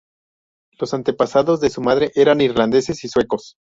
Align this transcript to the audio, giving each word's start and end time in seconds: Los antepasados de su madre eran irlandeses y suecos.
Los 0.79 0.95
antepasados 0.95 1.59
de 1.61 1.69
su 1.69 1.79
madre 1.81 2.11
eran 2.15 2.41
irlandeses 2.41 3.03
y 3.03 3.07
suecos. 3.07 3.57